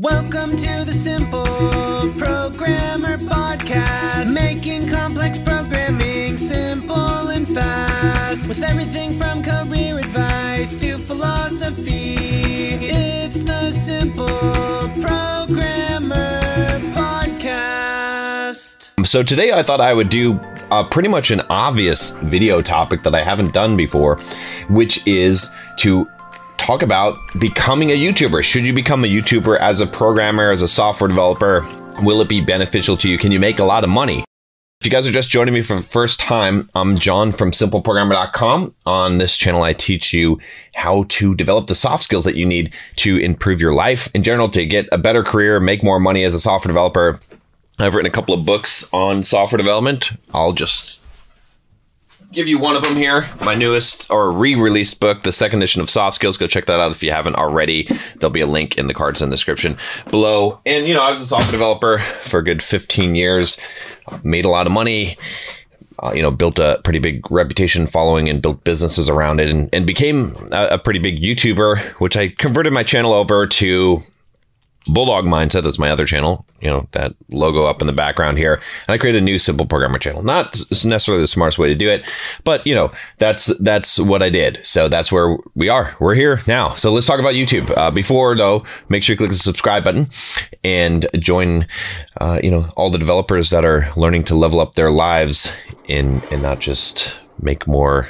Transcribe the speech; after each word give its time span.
Welcome 0.00 0.56
to 0.56 0.84
the 0.86 0.94
Simple 0.94 1.44
Programmer 1.44 3.18
Podcast, 3.18 4.32
making 4.32 4.88
complex 4.88 5.36
programming 5.36 6.38
simple 6.38 7.28
and 7.28 7.46
fast. 7.46 8.48
With 8.48 8.62
everything 8.62 9.18
from 9.18 9.42
career 9.42 9.98
advice 9.98 10.74
to 10.80 10.96
philosophy, 10.96 12.14
it's 12.80 13.42
the 13.42 13.72
Simple 13.72 14.26
Programmer 15.02 16.40
Podcast. 16.94 18.88
So 19.04 19.22
today 19.22 19.52
I 19.52 19.62
thought 19.62 19.82
I 19.82 19.92
would 19.92 20.08
do 20.08 20.40
uh, 20.70 20.88
pretty 20.88 21.10
much 21.10 21.30
an 21.30 21.42
obvious 21.50 22.12
video 22.22 22.62
topic 22.62 23.02
that 23.02 23.14
I 23.14 23.22
haven't 23.22 23.52
done 23.52 23.76
before, 23.76 24.18
which 24.70 25.06
is 25.06 25.50
to 25.80 26.08
talk 26.60 26.82
about 26.82 27.18
becoming 27.38 27.90
a 27.90 27.96
YouTuber. 27.96 28.44
Should 28.44 28.66
you 28.66 28.74
become 28.74 29.02
a 29.02 29.06
YouTuber 29.06 29.58
as 29.58 29.80
a 29.80 29.86
programmer, 29.86 30.50
as 30.50 30.60
a 30.60 30.68
software 30.68 31.08
developer? 31.08 31.66
Will 32.02 32.20
it 32.20 32.28
be 32.28 32.42
beneficial 32.42 32.98
to 32.98 33.08
you? 33.08 33.16
Can 33.16 33.32
you 33.32 33.40
make 33.40 33.60
a 33.60 33.64
lot 33.64 33.82
of 33.82 33.88
money? 33.88 34.24
If 34.80 34.86
you 34.86 34.90
guys 34.90 35.06
are 35.06 35.12
just 35.12 35.30
joining 35.30 35.54
me 35.54 35.62
for 35.62 35.76
the 35.76 35.82
first 35.82 36.20
time, 36.20 36.68
I'm 36.74 36.98
John 36.98 37.32
from 37.32 37.52
simpleprogrammer.com. 37.52 38.74
On 38.84 39.18
this 39.18 39.36
channel, 39.36 39.62
I 39.62 39.72
teach 39.72 40.12
you 40.12 40.38
how 40.74 41.06
to 41.08 41.34
develop 41.34 41.66
the 41.66 41.74
soft 41.74 42.02
skills 42.02 42.24
that 42.24 42.36
you 42.36 42.44
need 42.44 42.74
to 42.96 43.16
improve 43.16 43.60
your 43.60 43.72
life 43.72 44.10
in 44.14 44.22
general, 44.22 44.50
to 44.50 44.64
get 44.66 44.86
a 44.92 44.98
better 44.98 45.22
career, 45.22 45.60
make 45.60 45.82
more 45.82 45.98
money 45.98 46.24
as 46.24 46.34
a 46.34 46.40
software 46.40 46.68
developer. 46.68 47.20
I've 47.78 47.94
written 47.94 48.10
a 48.10 48.14
couple 48.14 48.34
of 48.34 48.44
books 48.44 48.86
on 48.92 49.22
software 49.22 49.56
development. 49.56 50.10
I'll 50.34 50.52
just 50.52 50.99
give 52.32 52.46
you 52.46 52.58
one 52.58 52.76
of 52.76 52.82
them 52.82 52.96
here. 52.96 53.28
My 53.44 53.54
newest 53.54 54.10
or 54.10 54.30
re-released 54.32 55.00
book, 55.00 55.22
the 55.22 55.32
second 55.32 55.58
edition 55.60 55.82
of 55.82 55.90
Soft 55.90 56.14
Skills. 56.14 56.36
Go 56.36 56.46
check 56.46 56.66
that 56.66 56.80
out 56.80 56.90
if 56.90 57.02
you 57.02 57.10
haven't 57.10 57.36
already. 57.36 57.88
There'll 58.16 58.30
be 58.30 58.40
a 58.40 58.46
link 58.46 58.78
in 58.78 58.86
the 58.86 58.94
cards 58.94 59.20
in 59.20 59.30
the 59.30 59.34
description 59.34 59.76
below. 60.08 60.60
And 60.64 60.86
you 60.86 60.94
know, 60.94 61.02
I 61.02 61.10
was 61.10 61.20
a 61.20 61.26
software 61.26 61.52
developer 61.52 61.98
for 61.98 62.38
a 62.38 62.44
good 62.44 62.62
15 62.62 63.14
years. 63.14 63.58
Made 64.22 64.44
a 64.44 64.48
lot 64.48 64.66
of 64.66 64.72
money. 64.72 65.16
Uh, 66.02 66.12
you 66.14 66.22
know, 66.22 66.30
built 66.30 66.58
a 66.58 66.80
pretty 66.82 66.98
big 66.98 67.30
reputation 67.30 67.86
following 67.86 68.26
and 68.26 68.40
built 68.40 68.64
businesses 68.64 69.10
around 69.10 69.38
it 69.38 69.50
and, 69.50 69.68
and 69.74 69.86
became 69.86 70.32
a, 70.50 70.68
a 70.68 70.78
pretty 70.78 70.98
big 70.98 71.20
YouTuber, 71.20 71.78
which 72.00 72.16
I 72.16 72.28
converted 72.28 72.72
my 72.72 72.82
channel 72.82 73.12
over 73.12 73.46
to 73.46 73.98
Bulldog 74.86 75.26
Mindset, 75.26 75.62
that's 75.62 75.78
my 75.78 75.90
other 75.90 76.06
channel, 76.06 76.46
you 76.60 76.70
know, 76.70 76.88
that 76.92 77.14
logo 77.32 77.64
up 77.64 77.82
in 77.82 77.86
the 77.86 77.92
background 77.92 78.38
here. 78.38 78.54
And 78.54 78.94
I 78.94 78.98
created 78.98 79.22
a 79.22 79.24
new 79.24 79.38
simple 79.38 79.66
programmer 79.66 79.98
channel. 79.98 80.22
Not 80.22 80.58
necessarily 80.70 81.22
the 81.22 81.26
smartest 81.26 81.58
way 81.58 81.68
to 81.68 81.74
do 81.74 81.88
it, 81.88 82.08
but 82.44 82.66
you 82.66 82.74
know, 82.74 82.90
that's 83.18 83.46
that's 83.58 83.98
what 83.98 84.22
I 84.22 84.30
did. 84.30 84.64
So 84.64 84.88
that's 84.88 85.12
where 85.12 85.36
we 85.54 85.68
are. 85.68 85.94
We're 86.00 86.14
here 86.14 86.40
now. 86.46 86.70
So 86.76 86.92
let's 86.92 87.06
talk 87.06 87.20
about 87.20 87.34
YouTube. 87.34 87.72
Uh, 87.76 87.90
before 87.90 88.34
though, 88.36 88.64
make 88.88 89.02
sure 89.02 89.12
you 89.12 89.18
click 89.18 89.30
the 89.30 89.36
subscribe 89.36 89.84
button 89.84 90.08
and 90.64 91.06
join 91.18 91.66
uh, 92.18 92.40
you 92.42 92.50
know, 92.50 92.70
all 92.76 92.90
the 92.90 92.98
developers 92.98 93.50
that 93.50 93.64
are 93.66 93.86
learning 93.96 94.24
to 94.24 94.34
level 94.34 94.60
up 94.60 94.76
their 94.76 94.90
lives 94.90 95.52
in 95.88 96.22
and 96.30 96.42
not 96.42 96.58
just 96.58 97.18
make 97.40 97.66
more 97.66 98.08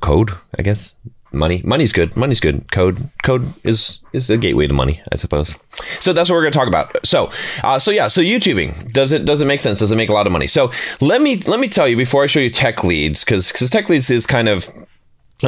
code, 0.00 0.32
I 0.58 0.62
guess 0.62 0.94
money. 1.32 1.62
Money's 1.64 1.92
good. 1.92 2.16
Money's 2.16 2.40
good. 2.40 2.70
Code 2.72 3.10
code 3.22 3.46
is 3.64 4.00
is 4.12 4.28
a 4.30 4.36
gateway 4.36 4.66
to 4.66 4.74
money 4.74 5.00
i 5.10 5.16
suppose. 5.16 5.54
So 6.00 6.12
that's 6.12 6.28
what 6.28 6.36
we're 6.36 6.42
going 6.42 6.52
to 6.52 6.58
talk 6.58 6.68
about. 6.68 7.06
So 7.06 7.30
uh, 7.64 7.78
so 7.78 7.90
yeah 7.90 8.08
so 8.08 8.20
youtubing 8.20 8.92
does 8.92 9.12
it 9.12 9.24
does 9.24 9.40
it 9.40 9.46
make 9.46 9.60
sense? 9.60 9.78
Does 9.78 9.92
it 9.92 9.96
make 9.96 10.08
a 10.08 10.12
lot 10.12 10.26
of 10.26 10.32
money? 10.32 10.46
So 10.46 10.70
let 11.00 11.20
me 11.20 11.36
let 11.36 11.60
me 11.60 11.68
tell 11.68 11.88
you 11.88 11.96
before 11.96 12.22
i 12.22 12.26
show 12.26 12.40
you 12.40 12.50
tech 12.50 12.84
leads 12.84 13.24
because 13.24 13.50
because 13.52 13.70
tech 13.70 13.88
leads 13.88 14.10
is 14.10 14.26
kind 14.26 14.48
of 14.48 14.68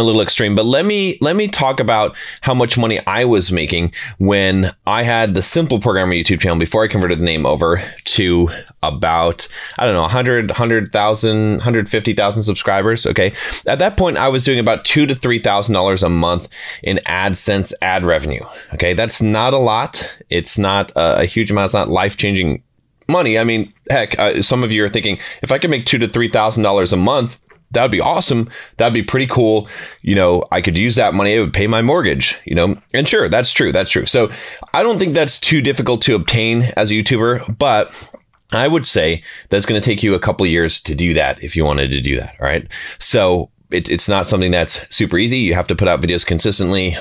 a 0.01 0.03
little 0.05 0.21
extreme 0.21 0.55
but 0.55 0.65
let 0.65 0.85
me 0.85 1.19
let 1.21 1.37
me 1.37 1.49
talk 1.49 1.81
about 1.81 2.15
how 2.41 2.55
much 2.55 2.77
money 2.77 3.01
i 3.07 3.25
was 3.25 3.53
making 3.53 3.93
when 4.19 4.71
i 4.87 5.03
had 5.03 5.35
the 5.35 5.43
simple 5.43 5.81
programmer 5.81 6.15
youtube 6.15 6.41
channel 6.41 6.59
before 6.59 6.85
i 6.85 6.89
converted 6.89 7.19
the 7.19 7.25
name 7.25 7.47
over 7.47 7.83
to 8.05 8.49
about 8.83 9.47
i 9.79 9.85
don't 9.85 9.95
know 9.95 10.03
100 10.03 10.51
100000 10.51 11.59
150000 11.59 12.43
subscribers 12.43 13.07
okay? 13.07 13.33
At 13.67 13.79
that 13.79 13.97
point 13.97 14.17
i 14.17 14.29
was 14.29 14.45
doing 14.45 14.59
about 14.59 14.85
two 14.85 15.07
to 15.07 15.15
three 15.15 15.39
thousand 15.39 15.75
dollars 15.75 16.03
a 16.03 16.09
month 16.09 16.49
in 16.83 16.99
adsense 17.07 17.73
ad 17.83 18.05
revenue 18.05 18.43
okay? 18.75 18.95
That's 18.95 19.23
not 19.23 19.53
a 19.53 19.59
lot. 19.59 20.19
It's 20.31 20.59
not 20.59 20.91
a, 20.93 21.21
a 21.21 21.25
huge 21.25 21.51
amount. 21.51 21.67
It's 21.67 21.75
not 21.75 21.89
life-changing 21.89 22.63
money. 23.09 23.39
I 23.39 23.45
mean 23.45 23.73
heck 23.91 24.19
uh, 24.19 24.41
some 24.43 24.65
of 24.65 24.73
you 24.73 24.85
are 24.85 24.89
thinking 24.89 25.19
if 25.43 25.53
i 25.53 25.59
could 25.59 25.71
make 25.71 25.85
two 25.85 25.99
to 25.99 26.09
three 26.09 26.29
thousand 26.29 26.63
dollars 26.63 26.93
a 26.93 26.97
month 26.97 27.39
that 27.75 27.83
would 27.83 27.91
be 27.91 28.01
awesome. 28.01 28.49
That'd 28.77 28.95
be 28.95 29.03
pretty 29.03 29.27
cool. 29.27 29.69
You 30.03 30.15
know, 30.15 30.45
I 30.51 30.61
could 30.61 30.79
use 30.79 30.97
that 30.97 31.15
money. 31.15 31.35
It 31.35 31.41
would 31.41 31.53
pay 31.53 31.67
my 31.67 31.83
mortgage, 31.83 32.39
you 32.45 32.55
know, 32.55 32.77
and 32.93 33.09
sure, 33.09 33.29
that's 33.29 33.53
true. 33.53 33.73
That's 33.73 33.91
true. 33.91 34.07
So 34.07 34.31
I 34.73 34.83
don't 34.83 34.99
think 34.99 35.15
that's 35.15 35.39
too 35.39 35.61
difficult 35.61 36.03
to 36.03 36.15
obtain 36.15 36.65
as 36.77 36.91
a 36.91 36.95
YouTuber, 36.95 37.59
but 37.59 38.11
I 38.53 38.69
would 38.69 38.87
say 38.87 39.23
that's 39.51 39.67
going 39.67 39.81
to 39.81 39.85
take 39.85 40.03
you 40.03 40.15
a 40.15 40.21
couple 40.21 40.47
years 40.47 40.81
to 40.83 40.95
do 40.95 41.15
that 41.15 41.43
if 41.43 41.57
you 41.57 41.65
wanted 41.65 41.91
to 41.91 42.01
do 42.01 42.17
that. 42.17 42.37
All 42.41 42.47
right. 42.47 42.67
So 42.99 43.51
it, 43.71 43.91
it's 43.91 44.09
not 44.09 44.27
something 44.27 44.51
that's 44.51 44.87
super 44.95 45.19
easy. 45.19 45.39
You 45.39 45.55
have 45.55 45.67
to 45.69 45.77
put 45.77 45.89
out 45.89 46.01
videos 46.01 46.25
consistently. 46.25 46.97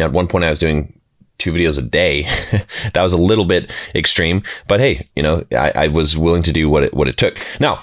At 0.00 0.12
one 0.12 0.28
point, 0.28 0.44
I 0.44 0.50
was 0.50 0.60
doing 0.60 0.98
two 1.38 1.52
videos 1.52 1.78
a 1.78 1.82
day. 1.82 2.22
that 2.94 3.02
was 3.02 3.12
a 3.12 3.18
little 3.18 3.44
bit 3.44 3.72
extreme, 3.94 4.42
but 4.68 4.80
hey, 4.80 5.08
you 5.16 5.22
know, 5.22 5.44
I, 5.52 5.72
I 5.74 5.88
was 5.88 6.16
willing 6.16 6.42
to 6.44 6.52
do 6.52 6.68
what 6.68 6.84
it 6.84 6.94
what 6.94 7.08
it 7.08 7.16
took. 7.16 7.38
Now, 7.58 7.80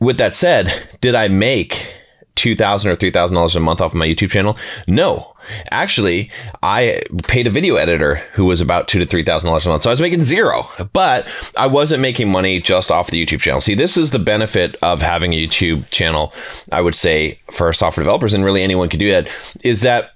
with 0.00 0.18
that 0.18 0.34
said, 0.34 0.96
did 1.00 1.14
I 1.14 1.28
make 1.28 1.94
two 2.34 2.54
thousand 2.54 2.90
or 2.90 2.96
three 2.96 3.10
thousand 3.10 3.34
dollars 3.34 3.56
a 3.56 3.60
month 3.60 3.80
off 3.80 3.92
of 3.92 3.98
my 3.98 4.06
YouTube 4.06 4.30
channel? 4.30 4.56
No. 4.86 5.34
Actually, 5.70 6.30
I 6.62 7.00
paid 7.26 7.46
a 7.46 7.50
video 7.50 7.76
editor 7.76 8.16
who 8.34 8.44
was 8.44 8.60
about 8.60 8.86
two 8.86 8.98
to 8.98 9.06
three 9.06 9.22
thousand 9.22 9.48
dollars 9.48 9.64
a 9.64 9.70
month. 9.70 9.82
So 9.82 9.90
I 9.90 9.92
was 9.94 10.00
making 10.00 10.24
zero. 10.24 10.68
But 10.92 11.26
I 11.56 11.66
wasn't 11.66 12.02
making 12.02 12.30
money 12.30 12.60
just 12.60 12.90
off 12.90 13.10
the 13.10 13.24
YouTube 13.24 13.40
channel. 13.40 13.62
See, 13.62 13.74
this 13.74 13.96
is 13.96 14.10
the 14.10 14.18
benefit 14.18 14.76
of 14.82 15.00
having 15.00 15.32
a 15.32 15.46
YouTube 15.46 15.88
channel, 15.88 16.34
I 16.70 16.82
would 16.82 16.94
say, 16.94 17.40
for 17.50 17.72
software 17.72 18.04
developers, 18.04 18.34
and 18.34 18.44
really 18.44 18.62
anyone 18.62 18.90
could 18.90 19.00
do 19.00 19.10
that, 19.10 19.30
is 19.64 19.80
that 19.82 20.12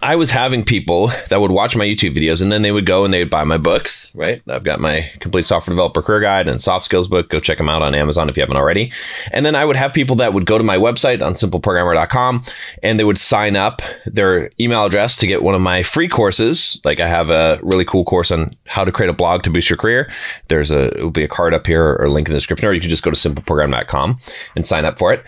I 0.00 0.14
was 0.14 0.30
having 0.30 0.64
people 0.64 1.10
that 1.28 1.40
would 1.40 1.50
watch 1.50 1.74
my 1.74 1.84
YouTube 1.84 2.14
videos 2.14 2.40
and 2.40 2.52
then 2.52 2.62
they 2.62 2.70
would 2.70 2.86
go 2.86 3.04
and 3.04 3.12
they 3.12 3.18
would 3.18 3.30
buy 3.30 3.42
my 3.42 3.56
books, 3.56 4.12
right? 4.14 4.40
I've 4.48 4.62
got 4.62 4.78
my 4.78 5.10
complete 5.18 5.44
software 5.44 5.74
developer 5.74 6.02
career 6.02 6.20
guide 6.20 6.48
and 6.48 6.60
soft 6.60 6.84
skills 6.84 7.08
book. 7.08 7.28
Go 7.30 7.40
check 7.40 7.58
them 7.58 7.68
out 7.68 7.82
on 7.82 7.96
Amazon 7.96 8.28
if 8.28 8.36
you 8.36 8.42
haven't 8.42 8.56
already. 8.56 8.92
And 9.32 9.44
then 9.44 9.56
I 9.56 9.64
would 9.64 9.74
have 9.74 9.92
people 9.92 10.14
that 10.16 10.32
would 10.32 10.46
go 10.46 10.56
to 10.56 10.62
my 10.62 10.76
website 10.76 11.24
on 11.24 11.32
simpleprogrammer.com 11.32 12.44
and 12.82 13.00
they 13.00 13.04
would 13.04 13.18
sign 13.18 13.56
up 13.56 13.82
their 14.06 14.50
email 14.60 14.84
address 14.84 15.16
to 15.16 15.26
get 15.26 15.42
one 15.42 15.56
of 15.56 15.60
my 15.60 15.82
free 15.82 16.08
courses. 16.08 16.80
Like 16.84 17.00
I 17.00 17.08
have 17.08 17.30
a 17.30 17.58
really 17.62 17.84
cool 17.84 18.04
course 18.04 18.30
on 18.30 18.56
how 18.66 18.84
to 18.84 18.92
create 18.92 19.10
a 19.10 19.14
blog 19.14 19.42
to 19.42 19.50
boost 19.50 19.68
your 19.68 19.78
career. 19.78 20.08
There's 20.46 20.70
a, 20.70 20.96
it 20.96 21.02
will 21.02 21.10
be 21.10 21.24
a 21.24 21.28
card 21.28 21.54
up 21.54 21.66
here 21.66 21.84
or 21.84 22.04
a 22.04 22.10
link 22.10 22.28
in 22.28 22.32
the 22.32 22.38
description, 22.38 22.68
or 22.68 22.72
you 22.72 22.80
can 22.80 22.90
just 22.90 23.02
go 23.02 23.10
to 23.10 23.16
simpleprogrammer.com 23.16 24.20
and 24.54 24.64
sign 24.64 24.84
up 24.84 24.96
for 24.96 25.12
it. 25.12 25.24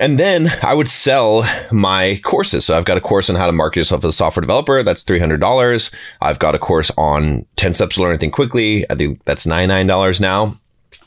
And 0.00 0.18
then 0.18 0.48
I 0.62 0.74
would 0.74 0.88
sell 0.88 1.48
my 1.70 2.20
courses. 2.24 2.66
So 2.66 2.76
I've 2.76 2.84
got 2.84 2.98
a 2.98 3.00
course 3.00 3.30
on 3.30 3.36
how 3.36 3.46
to 3.46 3.52
market 3.52 3.78
yourself 3.78 4.01
as 4.04 4.10
a 4.10 4.12
software 4.12 4.42
developer. 4.42 4.82
That's 4.82 5.04
$300. 5.04 5.94
I've 6.20 6.38
got 6.38 6.54
a 6.54 6.58
course 6.58 6.90
on 6.96 7.46
10 7.56 7.74
steps 7.74 7.96
to 7.96 8.02
learn 8.02 8.10
anything 8.10 8.30
quickly. 8.30 8.84
I 8.90 8.94
think 8.94 9.22
that's 9.24 9.46
$99 9.46 10.20
now. 10.20 10.56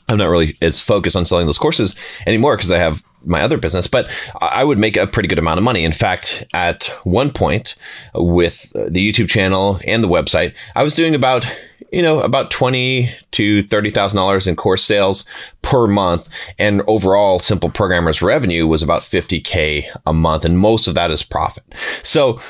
I'm 0.08 0.18
not 0.18 0.28
really 0.28 0.56
as 0.62 0.78
focused 0.80 1.16
on 1.16 1.26
selling 1.26 1.46
those 1.46 1.58
courses 1.58 1.96
anymore 2.26 2.56
because 2.56 2.70
I 2.70 2.78
have 2.78 3.04
my 3.24 3.42
other 3.42 3.58
business, 3.58 3.88
but 3.88 4.08
I 4.40 4.62
would 4.62 4.78
make 4.78 4.96
a 4.96 5.06
pretty 5.06 5.28
good 5.28 5.38
amount 5.38 5.58
of 5.58 5.64
money. 5.64 5.84
In 5.84 5.92
fact, 5.92 6.44
at 6.54 6.84
one 7.02 7.32
point 7.32 7.74
with 8.14 8.70
the 8.72 9.12
YouTube 9.12 9.28
channel 9.28 9.80
and 9.84 10.04
the 10.04 10.08
website, 10.08 10.54
I 10.76 10.84
was 10.84 10.94
doing 10.94 11.14
about 11.14 11.44
you 11.92 12.02
know, 12.02 12.20
about 12.20 12.50
twenty 12.50 13.10
to 13.32 13.62
thirty 13.64 13.90
thousand 13.90 14.16
dollars 14.16 14.46
in 14.46 14.56
course 14.56 14.82
sales 14.82 15.24
per 15.62 15.86
month, 15.86 16.28
and 16.58 16.82
overall, 16.86 17.38
Simple 17.38 17.70
Programmers 17.70 18.22
revenue 18.22 18.66
was 18.66 18.82
about 18.82 19.04
fifty 19.04 19.40
k 19.40 19.88
a 20.04 20.12
month, 20.12 20.44
and 20.44 20.58
most 20.58 20.86
of 20.86 20.94
that 20.94 21.10
is 21.10 21.22
profit. 21.22 21.64
So 22.02 22.40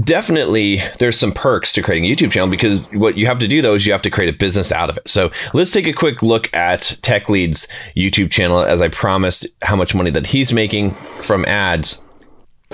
definitely 0.00 0.80
there's 0.98 1.18
some 1.18 1.32
perks 1.32 1.72
to 1.74 1.82
creating 1.82 2.10
a 2.10 2.14
YouTube 2.14 2.30
channel 2.30 2.48
because 2.48 2.80
what 2.92 3.16
you 3.18 3.26
have 3.26 3.38
to 3.40 3.48
do 3.48 3.60
though 3.60 3.74
is 3.74 3.86
you 3.86 3.92
have 3.92 4.02
to 4.02 4.10
create 4.10 4.32
a 4.32 4.36
business 4.36 4.72
out 4.72 4.90
of 4.90 4.96
it. 4.96 5.08
So 5.08 5.30
let's 5.52 5.72
take 5.72 5.86
a 5.86 5.92
quick 5.92 6.22
look 6.22 6.52
at 6.54 6.98
Tech 7.02 7.28
Lead's 7.28 7.68
YouTube 7.96 8.30
channel 8.30 8.60
as 8.60 8.80
I 8.80 8.88
promised 8.88 9.46
how 9.62 9.76
much 9.76 9.94
money 9.94 10.10
that 10.10 10.26
he's 10.26 10.52
making 10.52 10.92
from 11.20 11.44
ads 11.44 12.00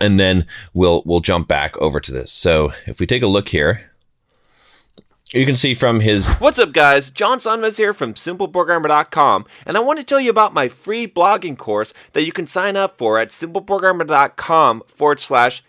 and 0.01 0.19
then 0.19 0.47
we'll 0.75 1.03
we'll 1.05 1.21
jump 1.21 1.49
back 1.49 1.77
over 1.79 2.01
to 2.01 2.13
this. 2.13 2.33
So 2.33 2.73
if 2.87 3.01
we 3.01 3.07
take 3.07 3.23
a 3.23 3.27
look 3.27 3.49
here, 3.49 3.91
you 5.33 5.45
can 5.45 5.57
see 5.57 5.75
from 5.75 6.01
his 6.01 6.31
What's 6.35 6.59
up, 6.59 6.73
guys? 6.73 7.11
John 7.11 7.39
Sonmez 7.39 7.77
here 7.77 7.93
from 7.93 8.15
SimpleProgrammer.com, 8.15 9.45
and 9.67 9.77
I 9.77 9.81
want 9.81 9.99
to 9.99 10.05
tell 10.05 10.21
you 10.21 10.31
about 10.31 10.55
my 10.55 10.69
free 10.69 11.07
blogging 11.07 11.59
course 11.59 11.93
that 12.13 12.25
you 12.25 12.33
can 12.33 12.47
sign 12.47 12.77
up 12.77 12.97
for 12.97 13.19
at 13.19 13.29
SimpleProgrammer.com 13.29 14.83
forward 14.87 15.21
slash 15.21 15.63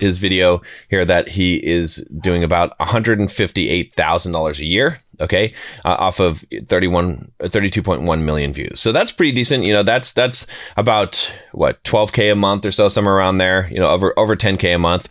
his 0.00 0.16
video 0.16 0.62
here 0.90 1.04
that 1.04 1.28
he 1.28 1.56
is 1.56 1.96
doing 2.20 2.44
about 2.44 2.76
$158,000 2.78 4.58
a 4.58 4.64
year. 4.64 4.98
Okay, 5.20 5.54
uh, 5.84 5.90
off 5.90 6.18
of 6.18 6.44
31, 6.66 7.30
32.1 7.40 8.22
million 8.22 8.52
views. 8.52 8.80
So 8.80 8.90
that's 8.90 9.12
pretty 9.12 9.30
decent. 9.30 9.62
You 9.62 9.72
know, 9.72 9.84
that's 9.84 10.12
that's 10.12 10.44
about 10.76 11.32
what 11.52 11.82
12k 11.84 12.32
a 12.32 12.34
month 12.34 12.66
or 12.66 12.72
so, 12.72 12.88
somewhere 12.88 13.14
around 13.14 13.38
there. 13.38 13.68
You 13.70 13.78
know, 13.78 13.88
over 13.90 14.12
over 14.18 14.34
10k 14.34 14.74
a 14.74 14.78
month 14.78 15.08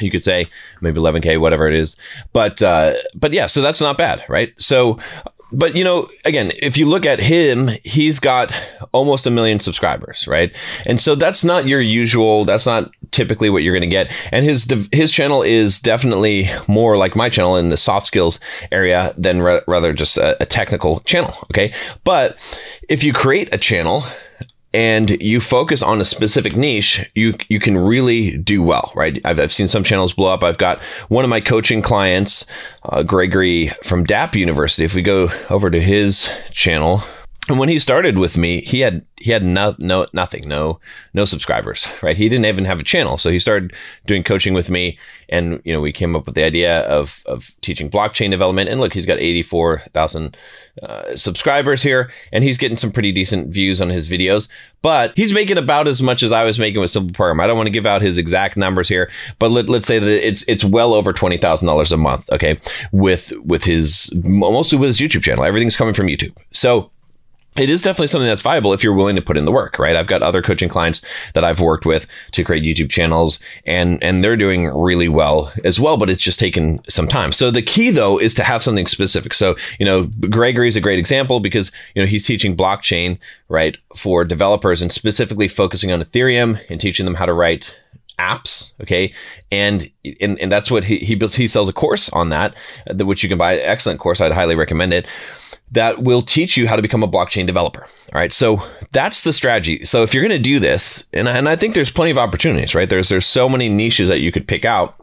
you 0.00 0.10
could 0.10 0.24
say 0.24 0.46
maybe 0.80 1.00
11k 1.00 1.40
whatever 1.40 1.68
it 1.68 1.74
is 1.74 1.96
but 2.32 2.60
uh 2.62 2.94
but 3.14 3.32
yeah 3.32 3.46
so 3.46 3.62
that's 3.62 3.80
not 3.80 3.96
bad 3.96 4.24
right 4.28 4.52
so 4.58 4.98
but 5.52 5.76
you 5.76 5.84
know 5.84 6.08
again 6.24 6.52
if 6.60 6.76
you 6.76 6.86
look 6.86 7.06
at 7.06 7.20
him 7.20 7.68
he's 7.84 8.18
got 8.18 8.52
almost 8.92 9.26
a 9.26 9.30
million 9.30 9.60
subscribers 9.60 10.26
right 10.26 10.54
and 10.84 11.00
so 11.00 11.14
that's 11.14 11.44
not 11.44 11.66
your 11.66 11.80
usual 11.80 12.44
that's 12.44 12.66
not 12.66 12.90
typically 13.14 13.48
what 13.48 13.62
you're 13.62 13.72
going 13.72 13.80
to 13.80 13.86
get 13.86 14.12
and 14.32 14.44
his 14.44 14.66
his 14.92 15.12
channel 15.12 15.42
is 15.42 15.80
definitely 15.80 16.48
more 16.66 16.96
like 16.96 17.14
my 17.14 17.28
channel 17.28 17.56
in 17.56 17.70
the 17.70 17.76
soft 17.76 18.06
skills 18.06 18.40
area 18.72 19.14
than 19.16 19.40
ra- 19.40 19.60
rather 19.66 19.92
just 19.92 20.18
a, 20.18 20.42
a 20.42 20.46
technical 20.46 21.00
channel 21.00 21.32
okay 21.44 21.72
but 22.02 22.36
if 22.88 23.04
you 23.04 23.12
create 23.12 23.48
a 23.54 23.58
channel 23.58 24.02
and 24.74 25.22
you 25.22 25.38
focus 25.38 25.84
on 25.84 26.00
a 26.00 26.04
specific 26.04 26.56
niche, 26.56 27.08
you 27.14 27.32
you 27.48 27.60
can 27.60 27.78
really 27.78 28.36
do 28.36 28.60
well, 28.60 28.92
right? 28.96 29.20
I've, 29.24 29.38
I've 29.38 29.52
seen 29.52 29.68
some 29.68 29.84
channels 29.84 30.12
blow 30.12 30.34
up. 30.34 30.42
I've 30.42 30.58
got 30.58 30.82
one 31.08 31.22
of 31.22 31.30
my 31.30 31.40
coaching 31.40 31.80
clients, 31.80 32.44
uh, 32.82 33.04
Gregory 33.04 33.68
from 33.84 34.04
Dapp 34.04 34.34
University. 34.34 34.84
If 34.84 34.96
we 34.96 35.02
go 35.02 35.30
over 35.48 35.70
to 35.70 35.80
his 35.80 36.28
channel, 36.50 37.02
and 37.48 37.58
when 37.58 37.68
he 37.68 37.78
started 37.78 38.16
with 38.16 38.38
me, 38.38 38.62
he 38.62 38.80
had 38.80 39.04
he 39.20 39.30
had 39.30 39.42
no, 39.42 39.74
no 39.78 40.06
nothing, 40.14 40.48
no 40.48 40.80
no 41.12 41.26
subscribers, 41.26 41.86
right? 42.02 42.16
He 42.16 42.28
didn't 42.28 42.46
even 42.46 42.64
have 42.64 42.80
a 42.80 42.84
channel, 42.84 43.18
so 43.18 43.30
he 43.30 43.38
started 43.38 43.74
doing 44.06 44.22
coaching 44.22 44.54
with 44.54 44.70
me, 44.70 44.98
and 45.28 45.60
you 45.62 45.72
know 45.72 45.80
we 45.80 45.92
came 45.92 46.16
up 46.16 46.24
with 46.24 46.36
the 46.36 46.42
idea 46.42 46.80
of 46.82 47.22
of 47.26 47.50
teaching 47.60 47.90
blockchain 47.90 48.30
development. 48.30 48.70
And 48.70 48.80
look, 48.80 48.94
he's 48.94 49.04
got 49.04 49.18
eighty 49.18 49.42
four 49.42 49.82
thousand 49.92 50.38
uh, 50.82 51.14
subscribers 51.16 51.82
here, 51.82 52.10
and 52.32 52.42
he's 52.42 52.56
getting 52.56 52.78
some 52.78 52.90
pretty 52.90 53.12
decent 53.12 53.52
views 53.52 53.78
on 53.80 53.90
his 53.90 54.08
videos. 54.08 54.48
But 54.80 55.12
he's 55.14 55.34
making 55.34 55.58
about 55.58 55.86
as 55.86 56.00
much 56.00 56.22
as 56.22 56.32
I 56.32 56.44
was 56.44 56.58
making 56.58 56.80
with 56.80 56.90
Simple 56.90 57.12
Program. 57.12 57.40
I 57.40 57.46
don't 57.46 57.56
want 57.56 57.66
to 57.66 57.72
give 57.72 57.86
out 57.86 58.00
his 58.00 58.16
exact 58.16 58.56
numbers 58.56 58.88
here, 58.88 59.10
but 59.38 59.50
let, 59.50 59.68
let's 59.68 59.86
say 59.86 59.98
that 59.98 60.26
it's 60.26 60.48
it's 60.48 60.64
well 60.64 60.94
over 60.94 61.12
twenty 61.12 61.36
thousand 61.36 61.66
dollars 61.66 61.92
a 61.92 61.98
month, 61.98 62.30
okay, 62.32 62.58
with 62.90 63.34
with 63.44 63.64
his 63.64 64.10
mostly 64.24 64.78
with 64.78 64.88
his 64.88 64.98
YouTube 64.98 65.22
channel. 65.22 65.44
Everything's 65.44 65.76
coming 65.76 65.94
from 65.94 66.06
YouTube, 66.06 66.34
so 66.50 66.90
it 67.56 67.70
is 67.70 67.82
definitely 67.82 68.08
something 68.08 68.26
that's 68.26 68.42
viable 68.42 68.72
if 68.72 68.82
you're 68.82 68.94
willing 68.94 69.16
to 69.16 69.22
put 69.22 69.36
in 69.36 69.44
the 69.44 69.52
work, 69.52 69.78
right? 69.78 69.96
I've 69.96 70.08
got 70.08 70.22
other 70.22 70.42
coaching 70.42 70.68
clients 70.68 71.04
that 71.34 71.44
I've 71.44 71.60
worked 71.60 71.86
with 71.86 72.06
to 72.32 72.44
create 72.44 72.64
YouTube 72.64 72.90
channels 72.90 73.38
and 73.64 74.02
and 74.02 74.24
they're 74.24 74.36
doing 74.36 74.66
really 74.66 75.08
well 75.08 75.52
as 75.64 75.78
well, 75.78 75.96
but 75.96 76.10
it's 76.10 76.20
just 76.20 76.38
taken 76.38 76.80
some 76.88 77.06
time. 77.06 77.32
So 77.32 77.50
the 77.50 77.62
key 77.62 77.90
though 77.90 78.18
is 78.18 78.34
to 78.34 78.44
have 78.44 78.62
something 78.62 78.86
specific. 78.86 79.34
So, 79.34 79.56
you 79.78 79.86
know, 79.86 80.04
Gregory 80.28 80.68
is 80.68 80.76
a 80.76 80.80
great 80.80 80.98
example 80.98 81.40
because, 81.40 81.70
you 81.94 82.02
know, 82.02 82.06
he's 82.06 82.26
teaching 82.26 82.56
blockchain, 82.56 83.18
right, 83.48 83.78
for 83.94 84.24
developers 84.24 84.82
and 84.82 84.90
specifically 84.90 85.48
focusing 85.48 85.92
on 85.92 86.02
Ethereum 86.02 86.60
and 86.68 86.80
teaching 86.80 87.06
them 87.06 87.14
how 87.14 87.26
to 87.26 87.32
write 87.32 87.74
apps 88.18 88.72
okay 88.80 89.12
and 89.50 89.90
and, 90.20 90.38
and 90.38 90.50
that's 90.52 90.70
what 90.70 90.84
he 90.84 90.98
he 90.98 91.14
builds 91.14 91.34
he 91.34 91.48
sells 91.48 91.68
a 91.68 91.72
course 91.72 92.08
on 92.10 92.28
that 92.28 92.54
uh, 92.88 93.04
which 93.04 93.22
you 93.22 93.28
can 93.28 93.38
buy 93.38 93.56
excellent 93.56 94.00
course 94.00 94.20
i'd 94.20 94.32
highly 94.32 94.54
recommend 94.54 94.92
it 94.92 95.06
that 95.72 96.02
will 96.02 96.22
teach 96.22 96.56
you 96.56 96.68
how 96.68 96.76
to 96.76 96.82
become 96.82 97.02
a 97.02 97.08
blockchain 97.08 97.46
developer. 97.46 97.82
All 97.82 98.20
right. 98.20 98.32
So 98.32 98.62
that's 98.92 99.24
the 99.24 99.32
strategy. 99.32 99.84
So 99.84 100.02
if 100.02 100.14
you're 100.14 100.22
going 100.22 100.36
to 100.36 100.42
do 100.42 100.60
this, 100.60 101.08
and, 101.12 101.26
and 101.26 101.48
I 101.48 101.56
think 101.56 101.74
there's 101.74 101.90
plenty 101.90 102.12
of 102.12 102.18
opportunities, 102.18 102.74
right? 102.74 102.88
There's 102.88 103.08
there's 103.08 103.26
so 103.26 103.48
many 103.48 103.68
niches 103.68 104.08
that 104.08 104.20
you 104.20 104.30
could 104.30 104.46
pick 104.46 104.64
out 104.64 104.96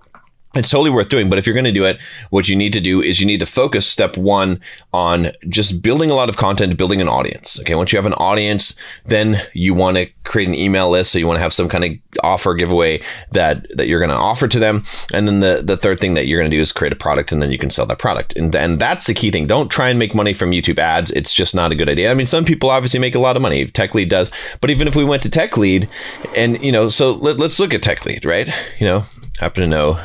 it's 0.53 0.69
totally 0.69 0.89
worth 0.89 1.07
doing. 1.07 1.29
But 1.29 1.39
if 1.39 1.47
you're 1.47 1.53
going 1.53 1.65
to 1.65 1.71
do 1.71 1.85
it, 1.85 1.97
what 2.29 2.49
you 2.49 2.55
need 2.55 2.73
to 2.73 2.81
do 2.81 3.01
is 3.01 3.19
you 3.19 3.25
need 3.25 3.39
to 3.39 3.45
focus 3.45 3.87
step 3.87 4.17
one 4.17 4.59
on 4.93 5.31
just 5.47 5.81
building 5.81 6.11
a 6.11 6.13
lot 6.13 6.29
of 6.29 6.37
content, 6.37 6.77
building 6.77 7.01
an 7.01 7.07
audience. 7.07 7.59
Okay. 7.61 7.75
Once 7.75 7.93
you 7.93 7.97
have 7.97 8.05
an 8.05 8.13
audience, 8.13 8.75
then 9.05 9.41
you 9.53 9.73
want 9.73 9.97
to 9.97 10.07
create 10.31 10.47
an 10.47 10.55
email 10.55 10.89
list. 10.89 11.11
So 11.11 11.19
you 11.19 11.27
want 11.27 11.37
to 11.37 11.43
have 11.43 11.53
some 11.53 11.67
kind 11.67 11.83
of 11.83 11.91
offer 12.23 12.53
giveaway 12.53 13.03
that, 13.31 13.67
that 13.75 13.87
you're 13.87 13.99
going 13.99 14.11
to 14.11 14.15
offer 14.15 14.47
to 14.47 14.59
them. 14.59 14.83
And 15.13 15.27
then 15.27 15.41
the, 15.41 15.61
the 15.61 15.75
third 15.75 15.99
thing 15.99 16.13
that 16.13 16.25
you're 16.25 16.39
going 16.39 16.49
to 16.49 16.55
do 16.55 16.61
is 16.61 16.71
create 16.71 16.93
a 16.93 16.95
product 16.95 17.33
and 17.33 17.41
then 17.41 17.51
you 17.51 17.57
can 17.57 17.69
sell 17.69 17.85
that 17.87 17.99
product. 17.99 18.33
And, 18.37 18.55
and 18.55 18.79
that's 18.79 19.07
the 19.07 19.13
key 19.13 19.29
thing. 19.29 19.45
Don't 19.45 19.69
try 19.69 19.89
and 19.89 19.99
make 19.99 20.15
money 20.15 20.33
from 20.33 20.51
YouTube 20.51 20.79
ads. 20.79 21.11
It's 21.11 21.33
just 21.33 21.53
not 21.53 21.73
a 21.73 21.75
good 21.75 21.89
idea. 21.89 22.09
I 22.09 22.13
mean, 22.13 22.27
some 22.27 22.45
people 22.45 22.69
obviously 22.69 22.99
make 22.99 23.13
a 23.13 23.19
lot 23.19 23.35
of 23.35 23.41
money. 23.41 23.65
Tech 23.65 23.93
Lead 23.93 24.07
does. 24.07 24.31
But 24.61 24.69
even 24.69 24.87
if 24.87 24.95
we 24.95 25.03
went 25.03 25.21
to 25.23 25.29
Tech 25.29 25.57
Lead 25.57 25.89
and, 26.33 26.63
you 26.63 26.71
know, 26.71 26.87
so 26.87 27.11
let, 27.11 27.37
let's 27.37 27.59
look 27.59 27.73
at 27.73 27.83
Tech 27.83 28.05
Lead, 28.05 28.23
right? 28.23 28.49
You 28.79 28.87
know, 28.87 29.03
happen 29.39 29.63
to 29.63 29.67
know 29.67 29.99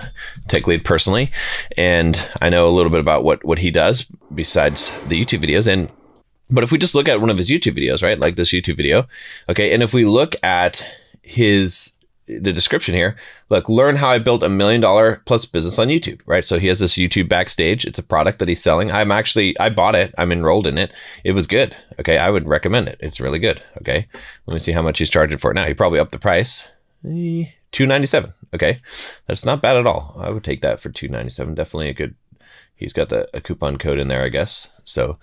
Tech 0.48 0.66
Lead 0.66 0.84
personally, 0.84 1.30
and 1.76 2.28
I 2.40 2.48
know 2.48 2.68
a 2.68 2.70
little 2.70 2.90
bit 2.90 3.00
about 3.00 3.24
what 3.24 3.44
what 3.44 3.58
he 3.58 3.70
does 3.70 4.04
besides 4.34 4.90
the 5.08 5.22
YouTube 5.22 5.42
videos. 5.42 5.66
And 5.66 5.90
but 6.50 6.64
if 6.64 6.72
we 6.72 6.78
just 6.78 6.94
look 6.94 7.08
at 7.08 7.20
one 7.20 7.30
of 7.30 7.36
his 7.36 7.48
YouTube 7.48 7.76
videos, 7.76 8.02
right, 8.02 8.18
like 8.18 8.36
this 8.36 8.52
YouTube 8.52 8.76
video, 8.76 9.06
okay, 9.48 9.72
and 9.72 9.82
if 9.82 9.92
we 9.92 10.04
look 10.04 10.36
at 10.42 10.84
his 11.22 11.92
the 12.28 12.52
description 12.52 12.92
here, 12.92 13.14
look, 13.50 13.68
learn 13.68 13.94
how 13.94 14.08
I 14.08 14.18
built 14.18 14.42
a 14.42 14.48
million 14.48 14.80
dollar 14.80 15.22
plus 15.26 15.44
business 15.44 15.78
on 15.78 15.86
YouTube, 15.86 16.20
right? 16.26 16.44
So 16.44 16.58
he 16.58 16.66
has 16.66 16.80
this 16.80 16.96
YouTube 16.96 17.28
backstage. 17.28 17.84
It's 17.84 18.00
a 18.00 18.02
product 18.02 18.40
that 18.40 18.48
he's 18.48 18.60
selling. 18.60 18.90
I'm 18.90 19.12
actually, 19.12 19.56
I 19.60 19.70
bought 19.70 19.94
it. 19.94 20.12
I'm 20.18 20.32
enrolled 20.32 20.66
in 20.66 20.76
it. 20.76 20.90
It 21.22 21.32
was 21.32 21.46
good. 21.46 21.76
Okay. 22.00 22.18
I 22.18 22.30
would 22.30 22.48
recommend 22.48 22.88
it. 22.88 22.98
It's 22.98 23.20
really 23.20 23.38
good. 23.38 23.62
Okay. 23.78 24.08
Let 24.46 24.54
me 24.54 24.58
see 24.58 24.72
how 24.72 24.82
much 24.82 24.98
he's 24.98 25.08
charging 25.08 25.38
for 25.38 25.52
it 25.52 25.54
now. 25.54 25.66
He 25.66 25.74
probably 25.74 26.00
upped 26.00 26.10
the 26.10 26.18
price. 26.18 26.66
Eh, 27.04 27.44
297 27.72 28.32
okay 28.54 28.78
that's 29.26 29.44
not 29.44 29.60
bad 29.60 29.76
at 29.76 29.86
all 29.86 30.16
i 30.18 30.30
would 30.30 30.42
take 30.42 30.62
that 30.62 30.80
for 30.80 30.88
297 30.88 31.54
definitely 31.54 31.90
a 31.90 31.94
good 31.94 32.14
he's 32.74 32.94
got 32.94 33.10
the 33.10 33.28
a 33.36 33.40
coupon 33.40 33.76
code 33.76 33.98
in 33.98 34.08
there 34.08 34.22
i 34.22 34.30
guess 34.30 34.68
so 34.86 35.18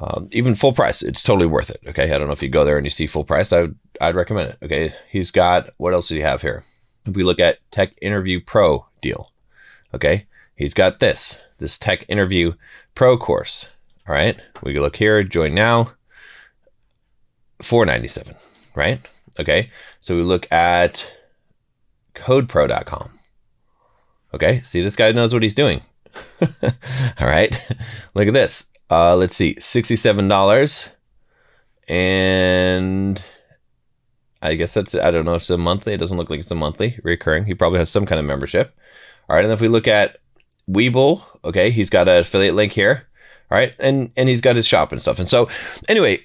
um, 0.00 0.28
even 0.32 0.54
full 0.54 0.72
price 0.72 1.02
it's 1.02 1.22
totally 1.22 1.46
worth 1.46 1.70
it 1.70 1.80
okay? 1.86 2.12
I 2.12 2.18
don't 2.18 2.26
know 2.26 2.32
if 2.32 2.42
you 2.42 2.48
go 2.48 2.64
there 2.64 2.76
and 2.76 2.84
you 2.84 2.90
see 2.90 3.06
full 3.06 3.24
price 3.24 3.52
i 3.52 3.62
would 3.62 3.78
i'd 4.00 4.14
recommend 4.14 4.50
it 4.50 4.58
okay? 4.62 4.94
He's 5.08 5.30
got 5.30 5.70
what 5.78 5.94
else 5.94 6.08
do 6.08 6.16
you 6.16 6.22
have 6.22 6.42
here? 6.42 6.62
If 7.06 7.14
we 7.14 7.22
look 7.22 7.40
at 7.40 7.58
tech 7.70 7.94
interview 8.02 8.40
pro 8.40 8.86
deal 9.00 9.32
okay? 9.94 10.26
He's 10.56 10.74
got 10.74 11.00
this 11.00 11.38
this 11.58 11.78
tech 11.78 12.04
interview 12.08 12.52
pro 12.94 13.16
course 13.16 13.66
all 14.06 14.14
right? 14.14 14.38
We 14.62 14.78
look 14.78 14.96
here 14.96 15.22
join 15.24 15.54
now. 15.54 15.92
497 17.62 18.34
right? 18.74 19.00
Okay 19.40 19.70
so 20.00 20.16
we 20.16 20.22
look 20.22 20.50
at 20.52 21.10
codepro.com. 22.14 23.10
Okay, 24.32 24.62
see, 24.62 24.82
this 24.82 24.96
guy 24.96 25.12
knows 25.12 25.32
what 25.32 25.42
he's 25.42 25.54
doing. 25.54 25.80
All 27.20 27.26
right, 27.26 27.56
look 28.14 28.26
at 28.26 28.34
this. 28.34 28.70
Uh, 28.90 29.16
let's 29.16 29.36
see, 29.36 29.54
$67. 29.56 30.88
And 31.88 33.22
I 34.40 34.54
guess 34.54 34.74
that's, 34.74 34.94
I 34.94 35.10
don't 35.10 35.24
know 35.24 35.34
if 35.34 35.42
it's 35.42 35.50
a 35.50 35.58
monthly. 35.58 35.94
It 35.94 35.98
doesn't 35.98 36.16
look 36.16 36.30
like 36.30 36.40
it's 36.40 36.50
a 36.50 36.56
monthly 36.56 36.98
recurring. 37.02 37.44
He 37.44 37.54
probably 37.54 37.78
has 37.78 37.90
some 37.90 38.06
kind 38.06 38.18
of 38.18 38.26
membership. 38.26 38.74
All 39.28 39.36
right, 39.36 39.44
and 39.44 39.52
if 39.52 39.60
we 39.60 39.68
look 39.68 39.88
at 39.88 40.18
Webull, 40.68 41.22
okay, 41.44 41.70
he's 41.70 41.90
got 41.90 42.08
an 42.08 42.18
affiliate 42.18 42.54
link 42.54 42.72
here. 42.72 43.06
All 43.50 43.58
right, 43.58 43.74
and 43.78 44.10
and 44.16 44.28
he's 44.28 44.40
got 44.40 44.56
his 44.56 44.66
shop 44.66 44.92
and 44.92 45.00
stuff. 45.00 45.18
And 45.18 45.28
so, 45.28 45.48
anyway, 45.88 46.20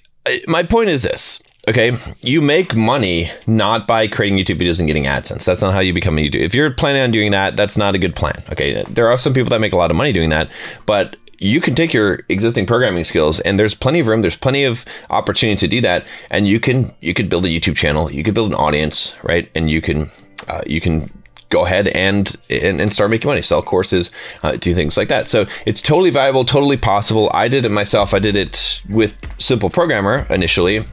my 0.48 0.64
point 0.64 0.90
is 0.90 1.04
this 1.04 1.42
Okay, 1.68 1.92
you 2.22 2.42
make 2.42 2.76
money 2.76 3.30
not 3.46 3.86
by 3.86 4.08
creating 4.08 4.40
YouTube 4.40 4.60
videos 4.60 4.80
and 4.80 4.88
getting 4.88 5.04
AdSense. 5.04 5.44
That's 5.44 5.62
not 5.62 5.74
how 5.74 5.82
you 5.82 5.94
become 5.94 6.18
a 6.18 6.28
YouTuber. 6.28 6.42
If 6.42 6.56
you're 6.56 6.72
planning 6.72 7.02
on 7.02 7.12
doing 7.12 7.32
that, 7.32 7.58
that's 7.58 7.78
not 7.78 7.96
a 7.96 8.00
good 8.00 8.16
plan. 8.16 8.42
Okay, 8.52 8.82
there 8.84 9.08
are 9.08 9.18
some 9.18 9.34
people 9.34 9.50
that 9.50 9.60
make 9.60 9.74
a 9.74 9.78
lot 9.78 9.92
of 9.92 9.98
money 9.98 10.14
doing 10.14 10.30
that, 10.30 10.50
but 10.86 11.18
you 11.40 11.62
can 11.62 11.74
take 11.74 11.94
your 11.94 12.22
existing 12.30 12.66
programming 12.66 13.04
skills 13.04 13.40
and 13.42 13.58
there's 13.58 13.74
plenty 13.74 14.00
of 14.00 14.08
room 14.08 14.22
there's 14.22 14.38
plenty 14.38 14.64
of 14.64 14.86
opportunity 15.10 15.58
to 15.58 15.68
do 15.68 15.82
that 15.82 16.06
and 16.30 16.48
you 16.48 16.60
can 16.60 16.94
you 17.02 17.14
could 17.14 17.30
build 17.30 17.46
a 17.46 17.50
youtube 17.50 17.76
channel 17.76 18.12
you 18.12 18.24
could 18.24 18.34
build 18.34 18.52
an 18.52 18.58
audience 18.58 19.16
right? 19.24 19.50
And 19.56 19.70
you 19.70 19.82
can 19.82 20.10
uh, 20.48 20.62
you 20.66 20.82
can 20.82 21.12
go 21.50 21.66
ahead 21.66 21.88
and, 21.90 22.36
and, 22.50 22.80
and 22.80 22.94
start 22.94 23.10
making 23.10 23.28
money 23.28 23.42
sell 23.42 23.64
courses 23.64 24.12
uh, 24.44 24.56
do 24.58 24.72
things 24.74 24.98
like 24.98 25.08
that. 25.08 25.28
So 25.28 25.48
it's 25.66 25.82
totally 25.82 26.12
viable 26.12 26.46
totally 26.46 26.78
possible. 26.78 27.30
I 27.34 27.48
did 27.48 27.66
it 27.66 27.70
myself. 27.70 28.14
I 28.14 28.20
did 28.20 28.36
it 28.36 28.82
with 28.90 29.18
simple 29.40 29.70
programmer 29.70 30.28
initially 30.30 30.86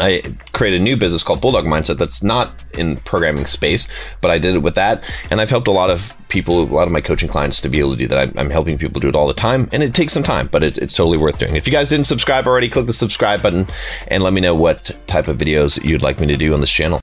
I 0.00 0.22
created 0.52 0.80
a 0.80 0.84
new 0.84 0.96
business 0.96 1.22
called 1.22 1.40
Bulldog 1.40 1.66
Mindset 1.66 1.98
that's 1.98 2.22
not 2.22 2.64
in 2.74 2.96
programming 2.96 3.46
space, 3.46 3.88
but 4.20 4.30
I 4.30 4.38
did 4.38 4.54
it 4.54 4.62
with 4.62 4.74
that. 4.74 5.04
And 5.30 5.40
I've 5.40 5.50
helped 5.50 5.68
a 5.68 5.72
lot 5.72 5.90
of 5.90 6.16
people, 6.28 6.62
a 6.62 6.64
lot 6.64 6.86
of 6.86 6.92
my 6.92 7.00
coaching 7.00 7.28
clients 7.28 7.60
to 7.60 7.68
be 7.68 7.78
able 7.78 7.92
to 7.92 7.96
do 7.96 8.08
that. 8.08 8.38
I'm, 8.38 8.50
helping 8.50 8.78
people 8.78 9.00
do 9.00 9.08
it 9.08 9.14
all 9.14 9.28
the 9.28 9.34
time, 9.34 9.68
and 9.72 9.82
it 9.82 9.94
takes 9.94 10.12
some 10.12 10.22
time, 10.22 10.48
but 10.50 10.62
it, 10.62 10.78
it's 10.78 10.94
totally 10.94 11.18
worth 11.18 11.38
doing. 11.38 11.54
If 11.54 11.66
you 11.66 11.72
guys 11.72 11.90
didn't 11.90 12.06
subscribe 12.06 12.46
already, 12.46 12.68
click 12.68 12.86
the 12.86 12.92
subscribe 12.92 13.42
button 13.42 13.66
and 14.08 14.22
let 14.24 14.32
me 14.32 14.40
know 14.40 14.54
what 14.54 14.96
type 15.06 15.28
of 15.28 15.38
videos 15.38 15.82
you'd 15.84 16.02
like 16.02 16.18
me 16.18 16.26
to 16.26 16.36
do 16.36 16.52
on 16.52 16.60
this 16.60 16.70
channel. 16.70 16.98